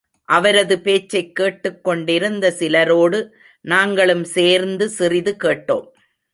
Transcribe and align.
அவரது 0.25 0.79
பேச்சைக் 0.79 1.35
கேட்டுக் 1.35 1.83
கொண்டிருந்த 1.83 2.51
சிலரோடு 2.51 3.33
நாங்களும் 3.61 4.23
சேர்ந்து 4.23 4.89
சிறிது 4.89 5.35
கேட்டோம். 5.43 5.87